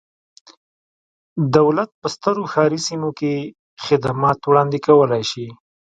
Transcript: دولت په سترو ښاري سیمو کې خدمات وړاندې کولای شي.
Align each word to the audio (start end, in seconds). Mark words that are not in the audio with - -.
دولت 1.55 1.89
په 2.01 2.07
سترو 2.15 2.43
ښاري 2.51 2.79
سیمو 2.87 3.09
کې 3.19 3.33
خدمات 3.85 4.39
وړاندې 4.45 4.77
کولای 4.87 5.23
شي. 5.31 5.47